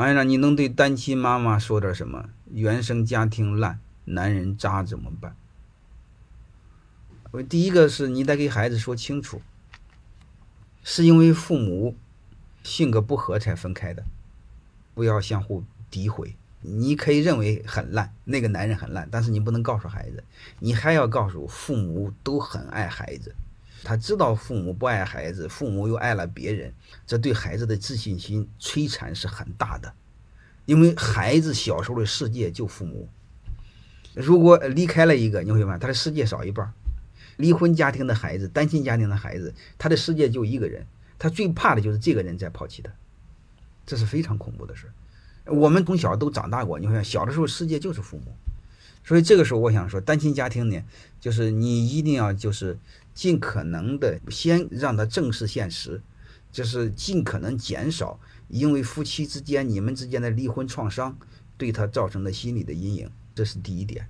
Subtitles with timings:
[0.00, 2.30] 完了，你能对单亲妈妈说点什么？
[2.50, 5.36] 原生家庭烂，男人渣怎么办？
[7.32, 9.42] 我第一个是你得给孩子说清楚，
[10.82, 11.94] 是因为父母
[12.62, 14.02] 性格不合才分开的，
[14.94, 16.34] 不要相互诋毁。
[16.62, 20.24] 你可以认为很烂，那个男人很烂，但是你不能告诉孩子，
[20.60, 23.34] 你还要告诉父母都很爱孩子。
[23.82, 26.72] 他知道父母不爱孩子，父母又爱了别人，
[27.06, 29.92] 这对孩子的自信心摧残是很大的。
[30.66, 33.08] 因为孩子小时候的世界就父母，
[34.14, 36.72] 如果离开了一个，你会发现他的世界少一半。
[37.36, 40.86] 离婚家庭的孩子，单亲家庭的孩子，他的世界就一个人，
[41.18, 42.92] 他最怕的就是这个人在抛弃他，
[43.86, 44.92] 这是非常恐怖的事。
[45.46, 48.34] 我们从小都长大过，你会发现小的时候世界就是父母，
[49.04, 50.82] 所以这个时候我想说，单亲家庭呢，
[51.20, 52.78] 就是你一定要就是
[53.14, 56.00] 尽可能的先让他正视现实，
[56.52, 61.18] 就是尽可能减少因为夫妻之间你们之间的离婚创伤
[61.56, 64.06] 对他造成的心理的阴影，这是第一点。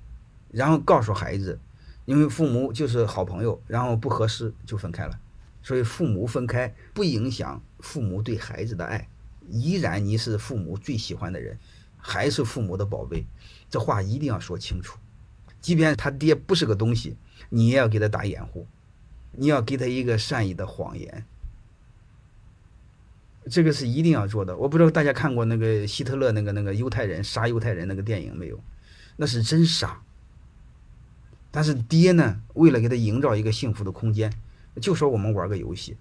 [0.50, 1.58] 然后告诉孩子。
[2.06, 5.16] 因为父母就是好朋友，然后不合适就分开了，
[5.62, 9.06] 所以父母分开不影响父母对孩子的爱，
[9.48, 11.56] 依然你是父母最喜欢的人，
[12.00, 13.24] 还是父母的宝贝，
[13.68, 14.98] 这话一定要说清楚。
[15.60, 17.16] 即便他爹不是个东西，
[17.50, 18.66] 你也要给他打掩护，
[19.32, 21.24] 你要给他一个善意的谎言，
[23.50, 24.56] 这个是一定要做的。
[24.56, 28.58] 我不知道大家看过那个希特勒那个那个犹太人杀犹太人那个电影没有？
[29.16, 30.00] 那是真杀。
[31.50, 34.32] 但是爹呢，为了给他营造一个幸福的空间，
[34.80, 35.96] 就说我们玩个游戏，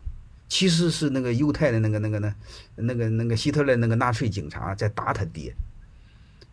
[0.47, 2.35] 其实是那个犹太的那个那个那，
[2.75, 5.53] 那个那个希特勒那个纳粹警察在打他爹，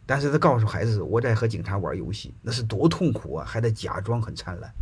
[0.06, 4.72] 但是他告诉孩子我在和警察玩游戏，那是多痛苦啊，还得假装很灿烂。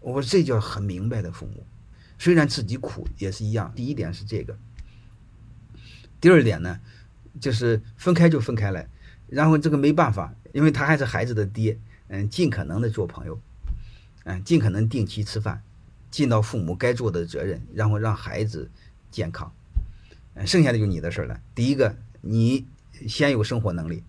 [0.00, 1.66] 我这叫很明白的父母，
[2.18, 3.72] 虽然自己苦也是一样。
[3.74, 4.56] 第一点是这个，
[6.20, 6.80] 第二点呢，
[7.40, 8.86] 就是分开就分开了，
[9.28, 11.78] 然后这个没办法，因为他还是孩子的爹。
[12.08, 13.40] 嗯，尽可能的做朋友，
[14.24, 15.62] 嗯，尽可能定期吃饭，
[16.10, 18.70] 尽到父母该做的责任，然后让孩子
[19.10, 19.50] 健康。
[20.34, 21.40] 嗯，剩下的就你的事了。
[21.54, 22.66] 第一个，你
[23.06, 24.02] 先有生活能力，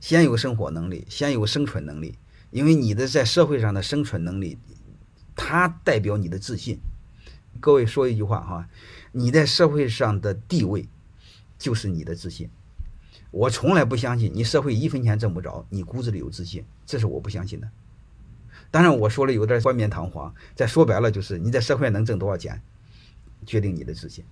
[0.00, 2.18] 先有生活能力，先有生存能力，
[2.50, 4.58] 因为你的在社会上的生存能力，
[5.36, 6.80] 它代表你的自信。
[7.60, 8.68] 各位说一句话哈，
[9.12, 10.88] 你在社会上的地位
[11.58, 12.48] 就是你的自信。
[13.30, 17.68] 我从来不相信你社会一分钱挣不着，你骨子里有自信，这是我不相信的。
[18.70, 22.62] 当然我说了有点冠冕堂皇，再说白了就是你在社会能挣多少钱，
[23.44, 24.24] 决定你的自信。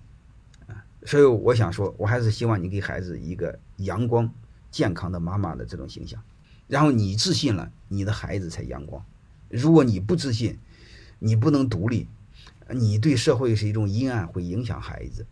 [1.05, 4.33] 所以我想说，我还是希望你给孩子一个阳光、
[4.69, 6.21] 健康的妈妈的这种形象，
[6.67, 9.03] 然后你自信了，你的孩子才阳光。
[9.49, 10.59] 如果你不自信，
[11.19, 12.07] 你不能独立，
[12.69, 15.25] 你对社会是一种阴暗，会影响孩子。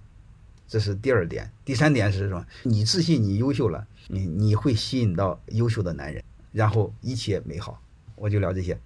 [0.67, 2.45] 这是第二点，第三点是什么？
[2.63, 7.81] 你自信，你优秀了，你你会吸引到优秀的男人，然后一切美好。
[8.16, 8.79] 我就聊这些。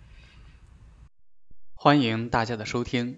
[1.74, 3.18] 欢迎大家的收听，